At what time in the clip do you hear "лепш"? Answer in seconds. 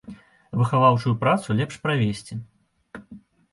1.61-1.75